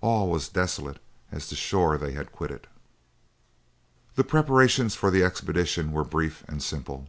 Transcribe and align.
All 0.00 0.30
was 0.30 0.48
desolate 0.48 1.00
as 1.32 1.50
the 1.50 1.56
shore 1.56 1.98
they 1.98 2.12
had 2.12 2.30
quitted. 2.30 2.68
The 4.14 4.22
preparations 4.22 4.94
for 4.94 5.10
the 5.10 5.24
expedition 5.24 5.90
were 5.90 6.04
brief 6.04 6.44
and 6.46 6.62
simple. 6.62 7.08